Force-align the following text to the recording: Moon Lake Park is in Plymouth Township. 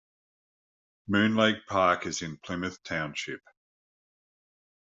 Moon 1.07 1.35
Lake 1.35 1.63
Park 1.67 2.07
is 2.07 2.23
in 2.23 2.37
Plymouth 2.37 2.81
Township. 2.81 3.43